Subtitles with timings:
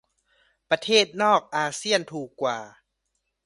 [0.69, 2.57] ประเทศนอกอาเซี่ยนถูกกว่า